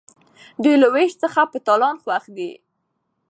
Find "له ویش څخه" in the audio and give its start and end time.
0.83-1.41